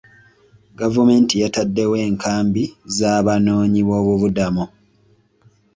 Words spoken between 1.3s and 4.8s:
yataddewo enkambi z'abanoonyiboobubudamu.